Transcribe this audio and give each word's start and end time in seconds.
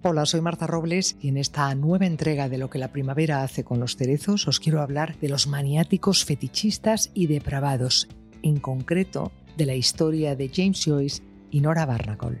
Hola, 0.00 0.26
soy 0.26 0.40
Marta 0.40 0.68
Robles 0.68 1.16
y 1.20 1.26
en 1.26 1.36
esta 1.36 1.74
nueva 1.74 2.06
entrega 2.06 2.48
de 2.48 2.56
Lo 2.56 2.70
que 2.70 2.78
la 2.78 2.92
primavera 2.92 3.42
hace 3.42 3.64
con 3.64 3.80
los 3.80 3.96
cerezos 3.96 4.46
os 4.46 4.60
quiero 4.60 4.80
hablar 4.80 5.18
de 5.18 5.28
los 5.28 5.48
maniáticos 5.48 6.24
fetichistas 6.24 7.10
y 7.14 7.26
depravados, 7.26 8.06
en 8.44 8.60
concreto 8.60 9.32
de 9.56 9.66
la 9.66 9.74
historia 9.74 10.36
de 10.36 10.52
James 10.54 10.84
Joyce 10.84 11.24
y 11.50 11.60
Nora 11.60 11.84
Barnacle. 11.84 12.38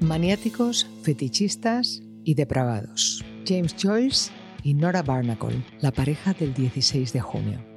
Maniáticos, 0.00 0.88
fetichistas 1.02 2.02
y 2.24 2.32
depravados. 2.32 3.22
James 3.46 3.76
Joyce 3.78 4.32
y 4.62 4.72
Nora 4.72 5.02
Barnacle, 5.02 5.62
la 5.82 5.92
pareja 5.92 6.32
del 6.32 6.54
16 6.54 7.12
de 7.12 7.20
junio. 7.20 7.73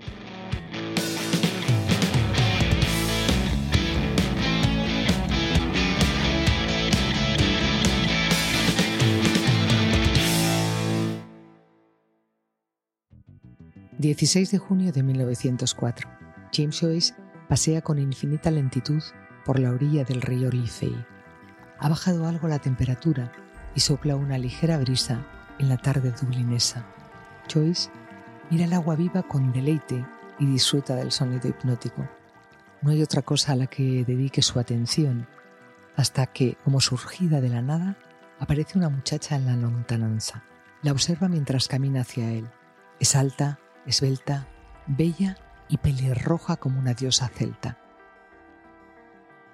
16 14.00 14.51
de 14.51 14.60
junio 14.60 14.92
de 14.92 15.01
1904. 15.01 16.07
James 16.54 16.79
Joyce 16.79 17.15
pasea 17.50 17.82
con 17.82 17.97
infinita 17.97 18.51
lentitud 18.51 19.01
por 19.43 19.57
la 19.57 19.71
orilla 19.71 20.04
del 20.04 20.21
río 20.21 20.51
Liffey. 20.51 20.96
Ha 21.79 21.89
bajado 21.89 22.28
algo 22.28 22.47
la 22.47 22.60
temperatura 22.60 23.32
y 23.74 23.79
sopla 23.79 24.15
una 24.15 24.38
ligera 24.38 24.78
brisa 24.78 25.25
en 25.57 25.69
la 25.69 25.78
tarde 25.78 26.11
dublinesa. 26.11 26.86
Joyce 27.52 27.89
mira 28.52 28.65
el 28.65 28.74
agua 28.74 28.96
viva 28.96 29.24
con 29.24 29.52
deleite 29.52 30.05
y 30.38 30.46
disfruta 30.46 30.96
del 30.96 31.11
sonido 31.11 31.47
hipnótico. 31.47 32.08
No 32.83 32.91
hay 32.91 33.02
otra 33.02 33.23
cosa 33.23 33.53
a 33.53 33.55
la 33.55 33.66
que 33.66 34.05
dedique 34.05 34.44
su 34.44 34.59
atención 34.59 35.27
hasta 35.95 36.27
que, 36.27 36.55
como 36.63 36.81
surgida 36.81 37.41
de 37.41 37.50
la 37.50 37.63
nada, 37.63 37.97
aparece 38.38 38.77
una 38.77 38.89
muchacha 38.89 39.35
en 39.35 39.47
la 39.47 39.55
lontananza. 39.55 40.44
La 40.83 40.91
observa 40.91 41.27
mientras 41.27 41.67
camina 41.67 42.02
hacia 42.02 42.31
él. 42.31 42.47
Es 43.00 43.16
alta, 43.16 43.57
esbelta, 43.88 44.47
bella 44.85 45.38
y 45.67 45.77
pelirroja 45.77 46.57
como 46.57 46.80
una 46.80 46.93
diosa 46.93 47.27
celta. 47.30 47.80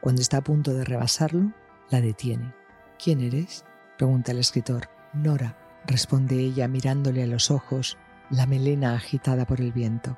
Cuando 0.02 0.22
está 0.22 0.38
a 0.38 0.44
punto 0.44 0.74
de 0.74 0.84
rebasarlo, 0.84 1.54
la 1.90 2.02
detiene. 2.02 2.54
¿Quién 3.02 3.22
eres? 3.22 3.66
pregunta 3.98 4.32
el 4.32 4.40
escritor. 4.40 4.90
Nora, 5.14 5.58
responde 5.86 6.40
ella 6.40 6.68
mirándole 6.68 7.24
a 7.24 7.28
los 7.28 7.52
ojos, 7.52 7.98
la 8.30 8.46
melena 8.46 8.96
agitada 8.96 9.46
por 9.46 9.62
el 9.62 9.72
viento. 9.72 10.18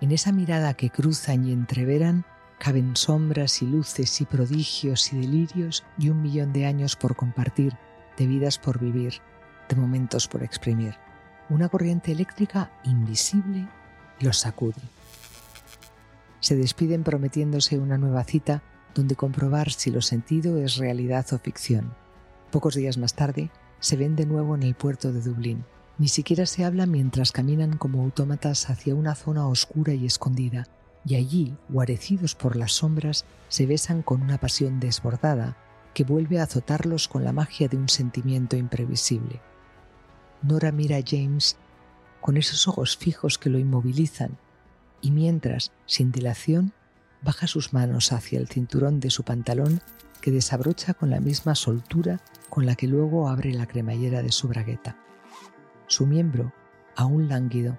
En 0.00 0.10
esa 0.12 0.32
mirada 0.32 0.74
que 0.74 0.90
cruzan 0.90 1.46
y 1.46 1.52
entreveran 1.52 2.26
caben 2.58 2.96
sombras 2.96 3.62
y 3.62 3.66
luces 3.66 4.20
y 4.20 4.26
prodigios 4.26 5.12
y 5.12 5.20
delirios 5.20 5.84
y 5.98 6.10
un 6.10 6.22
millón 6.22 6.52
de 6.52 6.66
años 6.66 6.96
por 6.96 7.16
compartir, 7.16 7.76
de 8.16 8.26
vidas 8.26 8.58
por 8.58 8.78
vivir, 8.78 9.14
de 9.68 9.76
momentos 9.76 10.28
por 10.28 10.42
exprimir. 10.42 11.03
Una 11.54 11.68
corriente 11.68 12.10
eléctrica 12.10 12.72
invisible 12.82 13.68
los 14.18 14.38
sacude. 14.38 14.82
Se 16.40 16.56
despiden 16.56 17.04
prometiéndose 17.04 17.78
una 17.78 17.96
nueva 17.96 18.24
cita 18.24 18.64
donde 18.92 19.14
comprobar 19.14 19.70
si 19.70 19.92
lo 19.92 20.02
sentido 20.02 20.58
es 20.58 20.78
realidad 20.78 21.24
o 21.32 21.38
ficción. 21.38 21.94
Pocos 22.50 22.74
días 22.74 22.98
más 22.98 23.14
tarde, 23.14 23.52
se 23.78 23.96
ven 23.96 24.16
de 24.16 24.26
nuevo 24.26 24.56
en 24.56 24.64
el 24.64 24.74
puerto 24.74 25.12
de 25.12 25.20
Dublín. 25.20 25.64
Ni 25.96 26.08
siquiera 26.08 26.44
se 26.46 26.64
habla 26.64 26.86
mientras 26.86 27.30
caminan 27.30 27.76
como 27.76 28.02
autómatas 28.02 28.68
hacia 28.68 28.96
una 28.96 29.14
zona 29.14 29.46
oscura 29.46 29.94
y 29.94 30.06
escondida, 30.06 30.66
y 31.04 31.14
allí, 31.14 31.56
guarecidos 31.68 32.34
por 32.34 32.56
las 32.56 32.72
sombras, 32.72 33.26
se 33.46 33.66
besan 33.66 34.02
con 34.02 34.22
una 34.22 34.38
pasión 34.38 34.80
desbordada 34.80 35.56
que 35.94 36.02
vuelve 36.02 36.40
a 36.40 36.44
azotarlos 36.44 37.06
con 37.06 37.22
la 37.22 37.32
magia 37.32 37.68
de 37.68 37.76
un 37.76 37.88
sentimiento 37.88 38.56
imprevisible. 38.56 39.40
Nora 40.42 40.72
mira 40.72 40.96
a 40.98 41.02
James 41.04 41.56
con 42.20 42.36
esos 42.36 42.68
ojos 42.68 42.96
fijos 42.96 43.38
que 43.38 43.50
lo 43.50 43.58
inmovilizan 43.58 44.38
y 45.00 45.10
mientras, 45.10 45.72
sin 45.86 46.10
dilación, 46.10 46.72
baja 47.22 47.46
sus 47.46 47.72
manos 47.72 48.12
hacia 48.12 48.38
el 48.38 48.48
cinturón 48.48 49.00
de 49.00 49.10
su 49.10 49.24
pantalón 49.24 49.80
que 50.20 50.30
desabrocha 50.30 50.94
con 50.94 51.10
la 51.10 51.20
misma 51.20 51.54
soltura 51.54 52.20
con 52.48 52.64
la 52.64 52.76
que 52.76 52.86
luego 52.86 53.28
abre 53.28 53.52
la 53.52 53.66
cremallera 53.66 54.22
de 54.22 54.32
su 54.32 54.48
bragueta. 54.48 54.96
Su 55.86 56.06
miembro, 56.06 56.54
aún 56.96 57.28
lánguido, 57.28 57.78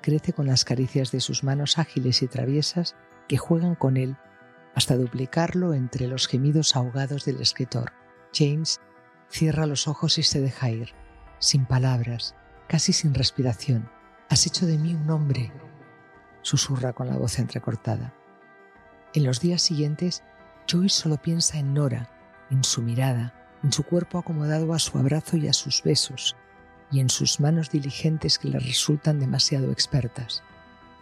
crece 0.00 0.32
con 0.32 0.46
las 0.46 0.64
caricias 0.64 1.10
de 1.10 1.20
sus 1.20 1.42
manos 1.42 1.78
ágiles 1.78 2.22
y 2.22 2.28
traviesas 2.28 2.94
que 3.26 3.38
juegan 3.38 3.74
con 3.74 3.96
él 3.96 4.16
hasta 4.76 4.96
duplicarlo 4.96 5.74
entre 5.74 6.06
los 6.06 6.28
gemidos 6.28 6.76
ahogados 6.76 7.24
del 7.24 7.40
escritor. 7.40 7.92
James 8.32 8.80
cierra 9.28 9.66
los 9.66 9.88
ojos 9.88 10.18
y 10.18 10.22
se 10.22 10.40
deja 10.40 10.70
ir 10.70 10.99
sin 11.40 11.64
palabras, 11.64 12.36
casi 12.68 12.92
sin 12.92 13.14
respiración. 13.14 13.90
Has 14.28 14.46
hecho 14.46 14.66
de 14.66 14.78
mí 14.78 14.94
un 14.94 15.10
hombre, 15.10 15.50
susurra 16.42 16.92
con 16.92 17.08
la 17.08 17.16
voz 17.16 17.40
entrecortada. 17.40 18.14
En 19.12 19.24
los 19.24 19.40
días 19.40 19.60
siguientes, 19.60 20.22
Joyce 20.70 21.02
solo 21.02 21.16
piensa 21.16 21.58
en 21.58 21.74
Nora, 21.74 22.08
en 22.50 22.62
su 22.62 22.82
mirada, 22.82 23.34
en 23.64 23.72
su 23.72 23.82
cuerpo 23.82 24.18
acomodado 24.18 24.72
a 24.72 24.78
su 24.78 24.98
abrazo 24.98 25.36
y 25.36 25.48
a 25.48 25.52
sus 25.52 25.82
besos, 25.82 26.36
y 26.92 27.00
en 27.00 27.10
sus 27.10 27.40
manos 27.40 27.70
diligentes 27.70 28.38
que 28.38 28.48
le 28.48 28.58
resultan 28.58 29.18
demasiado 29.18 29.72
expertas. 29.72 30.42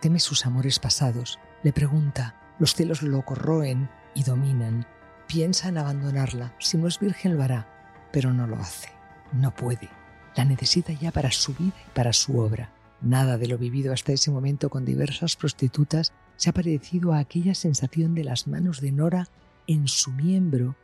Teme 0.01 0.21
sus 0.21 0.47
amores 0.47 0.79
pasados, 0.79 1.39
le 1.63 1.73
pregunta, 1.73 2.35
los 2.59 2.75
celos 2.75 3.03
lo 3.03 3.23
corroen 3.23 3.91
y 4.15 4.23
dominan. 4.23 4.87
Piensa 5.27 5.69
en 5.69 5.79
abandonarla, 5.79 6.55
si 6.59 6.79
no 6.79 6.89
es 6.89 6.99
virgen 6.99 7.37
lo 7.37 7.43
hará, 7.43 7.67
pero 8.13 8.33
no 8.33 8.47
lo 8.47 8.57
hace, 8.57 8.89
no 9.33 9.55
puede. 9.55 9.91
La 10.37 10.45
necesita 10.45 10.93
ya 10.93 11.11
para 11.11 11.31
su 11.31 11.55
vida 11.55 11.75
y 11.87 11.91
para 11.95 12.13
su 12.13 12.39
obra. 12.39 12.73
Nada 13.01 13.39
de 13.39 13.47
lo 13.47 13.59
vivido 13.59 13.93
hasta 13.93 14.13
ese 14.13 14.31
momento 14.31 14.71
con 14.71 14.85
diversas 14.85 15.37
prostitutas 15.37 16.13
se 16.37 16.51
ha 16.51 16.53
parecido 16.53 17.13
a 17.13 17.19
aquella 17.19 17.55
sensación 17.55 18.15
de 18.15 18.25
las 18.25 18.47
manos 18.47 18.81
de 18.81 18.93
Nora 18.93 19.29
en 19.67 19.89
su 19.89 20.11
miembro, 20.13 20.77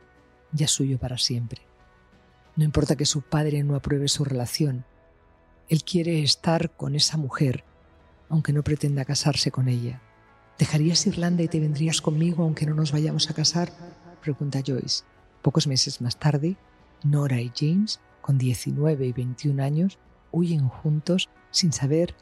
ya 0.51 0.67
suyo 0.67 0.97
para 0.97 1.17
siempre. 1.17 1.61
No 2.55 2.63
importa 2.63 2.95
que 2.95 3.05
su 3.05 3.21
padre 3.21 3.63
no 3.63 3.75
apruebe 3.75 4.07
su 4.07 4.23
relación, 4.23 4.85
él 5.67 5.83
quiere 5.83 6.21
estar 6.21 6.71
con 6.75 6.95
esa 6.95 7.17
mujer, 7.17 7.63
aunque 8.29 8.53
no 8.53 8.63
pretenda 8.63 9.03
casarse 9.03 9.49
con 9.49 9.67
ella. 9.67 10.01
¿Dejarías 10.59 11.07
Irlanda 11.07 11.43
y 11.43 11.47
te 11.47 11.59
vendrías 11.59 12.01
conmigo 12.01 12.43
aunque 12.43 12.65
no 12.65 12.75
nos 12.75 12.91
vayamos 12.91 13.29
a 13.29 13.33
casar? 13.33 13.71
pregunta 14.21 14.61
Joyce. 14.65 15.03
Pocos 15.41 15.67
meses 15.67 16.01
más 16.01 16.17
tarde, 16.17 16.55
Nora 17.03 17.41
y 17.41 17.51
James 17.55 17.99
con 18.25 18.39
19 18.39 19.05
y 19.05 19.13
21 19.13 19.61
años, 19.61 19.99
huyen 20.31 20.67
juntos 20.67 21.29
sin 21.51 21.71
saber 21.71 22.15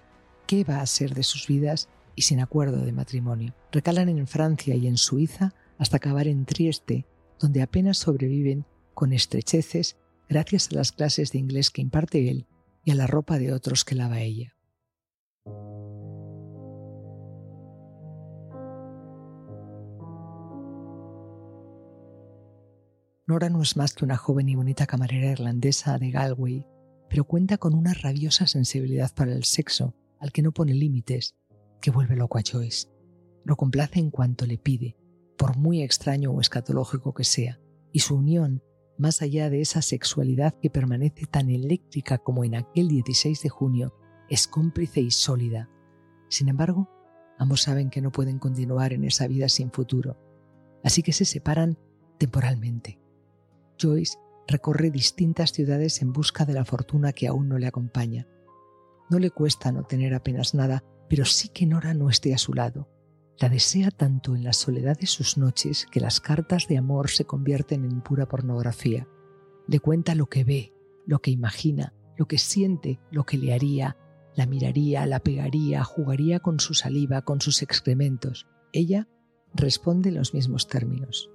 qué 0.46 0.66
va 0.66 0.82
a 0.82 0.86
ser 0.86 1.14
de 1.14 1.24
sus 1.24 1.48
vidas 1.48 1.88
y 2.14 2.24
sin 2.24 2.42
acuerdo 2.42 2.84
de 2.84 2.92
matrimonio. 2.92 3.56
Recalan 3.72 4.10
en 4.10 4.28
Francia 4.28 4.76
y 4.76 4.88
en 4.88 4.98
Suiza 4.98 5.54
hasta 5.78 5.96
acabar 5.96 6.28
en 6.28 6.44
Trieste, 6.44 7.06
donde 7.40 7.62
apenas 7.62 8.00
sobreviven 8.00 8.66
con 8.94 9.14
estrecheces 9.14 9.96
gracias 10.28 10.68
a 10.70 10.76
las 10.76 10.92
clases 10.92 11.32
de 11.32 11.40
inglés 11.40 11.72
que 11.72 11.82
imparte 11.82 12.30
él 12.30 12.48
y 12.84 12.92
a 12.92 12.96
la 12.96 13.08
ropa 13.08 13.40
de 13.40 13.54
otros 13.54 13.86
que 13.86 13.96
lava 13.96 14.20
ella. 14.20 14.58
Nora 23.26 23.50
no 23.50 23.62
es 23.62 23.78
más 23.78 23.94
que 23.94 24.04
una 24.04 24.18
joven 24.18 24.50
y 24.50 24.56
bonita 24.56 24.86
camarera 24.86 25.32
irlandesa 25.32 25.98
de 25.98 26.12
Galway, 26.12 26.68
pero 27.10 27.24
cuenta 27.24 27.58
con 27.58 27.74
una 27.74 27.94
rabiosa 27.94 28.48
sensibilidad 28.48 29.14
para 29.16 29.32
el 29.32 29.46
sexo, 29.46 29.96
al 30.20 30.34
que 30.34 30.42
no 30.42 30.52
pone 30.52 30.74
límites, 30.74 31.38
que 31.80 31.90
vuelve 31.90 32.18
loco 32.18 32.38
a 32.38 32.42
Joyce. 32.42 32.90
Lo 33.46 33.56
complace 33.56 34.00
en 34.00 34.10
cuanto 34.10 34.46
le 34.46 34.58
pide, 34.58 34.98
por 35.38 35.56
muy 35.56 35.84
extraño 35.84 36.32
o 36.32 36.42
escatológico 36.42 37.14
que 37.14 37.24
sea, 37.24 37.62
y 37.94 38.00
su 38.00 38.18
unión, 38.18 38.62
más 38.98 39.22
allá 39.22 39.50
de 39.50 39.62
esa 39.62 39.82
sexualidad 39.82 40.60
que 40.62 40.70
permanece 40.70 41.26
tan 41.26 41.50
eléctrica 41.50 42.18
como 42.18 42.44
en 42.44 42.56
aquel 42.56 42.90
16 42.90 43.42
de 43.42 43.50
junio, 43.50 43.96
es 44.30 44.48
cómplice 44.48 45.00
y 45.00 45.12
sólida. 45.12 45.70
Sin 46.28 46.50
embargo, 46.50 46.90
ambos 47.40 47.62
saben 47.62 47.90
que 47.90 48.02
no 48.02 48.12
pueden 48.12 48.38
continuar 48.38 48.92
en 48.92 49.06
esa 49.06 49.28
vida 49.28 49.48
sin 49.48 49.72
futuro, 49.72 50.18
así 50.84 51.04
que 51.04 51.14
se 51.14 51.24
separan 51.24 51.78
temporalmente. 52.18 53.03
Joyce 53.80 54.18
recorre 54.48 54.92
distintas 54.92 55.52
ciudades 55.52 56.02
en 56.02 56.14
busca 56.14 56.46
de 56.46 56.54
la 56.54 56.66
fortuna 56.66 57.14
que 57.14 57.28
aún 57.28 57.50
no 57.50 57.58
le 57.58 57.68
acompaña. 57.68 58.28
No 59.10 59.20
le 59.20 59.32
cuesta 59.32 59.72
no 59.72 59.84
tener 59.84 60.14
apenas 60.14 60.54
nada, 60.54 60.84
pero 61.10 61.26
sí 61.26 61.50
que 61.50 61.66
Nora 61.66 61.94
no 61.94 62.10
esté 62.10 62.34
a 62.34 62.38
su 62.38 62.54
lado. 62.54 62.90
La 63.40 63.50
desea 63.50 63.92
tanto 63.92 64.36
en 64.36 64.44
la 64.44 64.54
soledad 64.54 64.98
de 64.98 65.08
sus 65.08 65.38
noches 65.38 65.88
que 65.92 66.00
las 66.00 66.22
cartas 66.22 66.68
de 66.68 66.78
amor 66.78 67.10
se 67.10 67.26
convierten 67.26 67.84
en 67.84 68.02
pura 68.02 68.28
pornografía. 68.28 69.08
Le 69.68 69.80
cuenta 69.80 70.16
lo 70.16 70.28
que 70.28 70.44
ve, 70.44 70.74
lo 71.06 71.20
que 71.20 71.32
imagina, 71.32 71.94
lo 72.18 72.28
que 72.28 72.38
siente, 72.38 73.00
lo 73.12 73.26
que 73.26 73.38
le 73.38 73.54
haría, 73.54 73.98
la 74.36 74.46
miraría, 74.46 75.06
la 75.06 75.20
pegaría, 75.20 75.84
jugaría 75.84 76.40
con 76.40 76.60
su 76.60 76.74
saliva, 76.74 77.24
con 77.24 77.42
sus 77.42 77.62
excrementos. 77.62 78.48
Ella 78.72 79.08
responde 79.54 80.10
en 80.10 80.16
los 80.16 80.34
mismos 80.34 80.68
términos. 80.68 81.30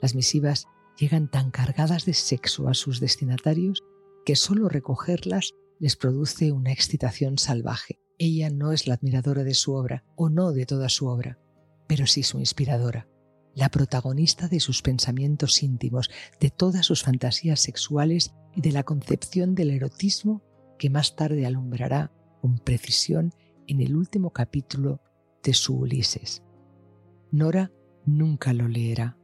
Las 0.00 0.14
misivas 0.14 0.68
llegan 0.98 1.28
tan 1.28 1.50
cargadas 1.50 2.04
de 2.04 2.14
sexo 2.14 2.68
a 2.68 2.74
sus 2.74 3.00
destinatarios 3.00 3.84
que 4.24 4.36
solo 4.36 4.68
recogerlas 4.68 5.54
les 5.78 5.96
produce 5.96 6.52
una 6.52 6.72
excitación 6.72 7.38
salvaje. 7.38 8.00
Ella 8.18 8.50
no 8.50 8.72
es 8.72 8.86
la 8.88 8.94
admiradora 8.94 9.44
de 9.44 9.54
su 9.54 9.74
obra, 9.74 10.04
o 10.16 10.28
no 10.28 10.52
de 10.52 10.66
toda 10.66 10.88
su 10.88 11.06
obra, 11.06 11.38
pero 11.86 12.06
sí 12.06 12.24
su 12.24 12.40
inspiradora, 12.40 13.08
la 13.54 13.70
protagonista 13.70 14.48
de 14.48 14.60
sus 14.60 14.82
pensamientos 14.82 15.62
íntimos, 15.62 16.10
de 16.40 16.50
todas 16.50 16.84
sus 16.86 17.04
fantasías 17.04 17.60
sexuales 17.60 18.34
y 18.56 18.60
de 18.60 18.72
la 18.72 18.82
concepción 18.82 19.54
del 19.54 19.70
erotismo 19.70 20.42
que 20.78 20.90
más 20.90 21.14
tarde 21.14 21.46
alumbrará 21.46 22.12
con 22.40 22.58
precisión 22.58 23.32
en 23.66 23.80
el 23.80 23.96
último 23.96 24.30
capítulo 24.32 25.00
de 25.42 25.54
su 25.54 25.76
Ulises. 25.76 26.42
Nora 27.30 27.70
nunca 28.04 28.52
lo 28.52 28.68
leerá 28.68 29.17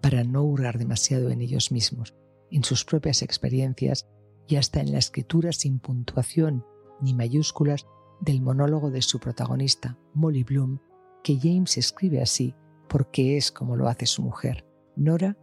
para 0.00 0.24
no 0.24 0.42
hurgar 0.42 0.78
demasiado 0.78 1.30
en 1.30 1.40
ellos 1.40 1.72
mismos, 1.72 2.14
en 2.50 2.64
sus 2.64 2.84
propias 2.84 3.22
experiencias 3.22 4.06
y 4.46 4.56
hasta 4.56 4.80
en 4.80 4.92
la 4.92 4.98
escritura 4.98 5.52
sin 5.52 5.78
puntuación 5.78 6.64
ni 7.00 7.14
mayúsculas 7.14 7.86
del 8.20 8.42
monólogo 8.42 8.90
de 8.90 9.02
su 9.02 9.18
protagonista, 9.18 9.98
Molly 10.14 10.44
Bloom, 10.44 10.80
que 11.22 11.38
James 11.40 11.78
escribe 11.78 12.20
así 12.20 12.54
porque 12.88 13.36
es 13.36 13.52
como 13.52 13.76
lo 13.76 13.88
hace 13.88 14.06
su 14.06 14.22
mujer. 14.22 14.66
Nora 14.96 15.36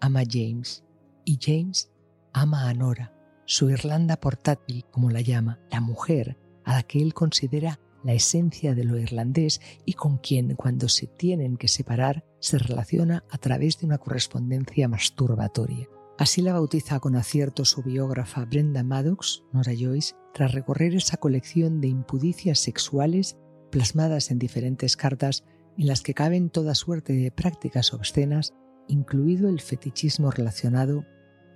ama 0.00 0.20
a 0.20 0.24
James 0.28 0.84
y 1.24 1.38
James 1.40 1.92
ama 2.32 2.68
a 2.68 2.74
Nora, 2.74 3.14
su 3.44 3.70
Irlanda 3.70 4.16
portátil, 4.16 4.84
como 4.90 5.10
la 5.10 5.20
llama, 5.20 5.60
la 5.70 5.80
mujer 5.80 6.38
a 6.64 6.74
la 6.74 6.82
que 6.82 7.02
él 7.02 7.12
considera 7.12 7.80
la 8.04 8.14
esencia 8.14 8.74
de 8.74 8.84
lo 8.84 8.98
irlandés 8.98 9.60
y 9.84 9.94
con 9.94 10.18
quien 10.18 10.54
cuando 10.54 10.88
se 10.88 11.06
tienen 11.06 11.56
que 11.56 11.68
separar 11.68 12.24
se 12.40 12.58
relaciona 12.58 13.24
a 13.30 13.38
través 13.38 13.78
de 13.78 13.86
una 13.86 13.98
correspondencia 13.98 14.88
masturbatoria. 14.88 15.88
Así 16.18 16.42
la 16.42 16.52
bautiza 16.52 17.00
con 17.00 17.16
acierto 17.16 17.64
su 17.64 17.82
biógrafa 17.82 18.44
Brenda 18.44 18.82
Maddox, 18.82 19.42
Nora 19.52 19.72
Joyce, 19.76 20.14
tras 20.34 20.52
recorrer 20.52 20.94
esa 20.94 21.16
colección 21.16 21.80
de 21.80 21.88
impudicias 21.88 22.58
sexuales 22.58 23.36
plasmadas 23.70 24.30
en 24.30 24.38
diferentes 24.38 24.96
cartas 24.96 25.44
en 25.78 25.86
las 25.86 26.02
que 26.02 26.14
caben 26.14 26.50
toda 26.50 26.74
suerte 26.74 27.14
de 27.14 27.32
prácticas 27.32 27.94
obscenas, 27.94 28.52
incluido 28.88 29.48
el 29.48 29.60
fetichismo 29.60 30.30
relacionado 30.30 31.04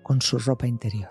con 0.03 0.23
su 0.23 0.39
ropa 0.39 0.67
interior. 0.67 1.11